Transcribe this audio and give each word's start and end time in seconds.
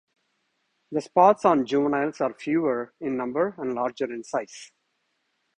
The 0.91 0.99
spots 0.99 1.45
on 1.45 1.63
juveniles 1.67 2.21
are 2.21 2.33
fewer 2.33 2.91
in 2.99 3.17
number 3.17 3.53
and 3.59 3.75
larger 3.75 4.11
in 4.11 4.23
size. 4.23 4.71